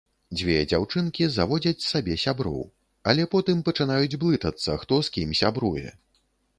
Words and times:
Дзве 0.37 0.53
дзяўчынкі 0.69 1.27
заводзяць 1.33 1.85
сабе 1.91 2.17
сяброў, 2.23 2.57
але 3.13 3.29
потым 3.37 3.63
пачынаюць 3.71 4.19
блытацца, 4.27 4.71
хто 4.85 4.93
з 5.09 5.19
кім 5.19 5.41
сябруе. 5.43 5.99